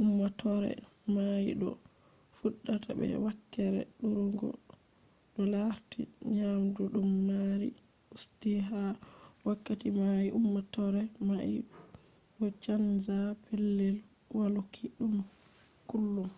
ummatore 0.00 0.72
mai 1.14 1.46
do 1.60 1.70
fudda 2.36 2.74
be 2.98 3.06
wakkere 3.24 3.80
durugo 3.98 4.48
to 5.32 5.40
larti 5.52 6.00
nyamdu 6.36 6.82
dum 6.94 7.10
mari 7.28 7.68
usti. 8.16 8.50
ha 8.68 8.80
wakkati 9.46 9.88
mai 10.00 10.26
ummatore 10.38 11.02
mai 11.28 11.52
do 12.38 12.46
canza 12.62 13.16
pellel 13.44 13.96
waluki 14.38 14.84
dum 14.98 15.14
kullum 15.88 16.30